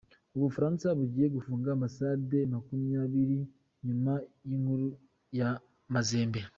[0.35, 3.39] U Bufaransa bugiye gufunga Ambasade makumyabiri
[3.85, 4.13] nyuma
[4.47, 4.87] y’inkuru
[5.39, 5.49] ya
[5.93, 6.41] Mazembe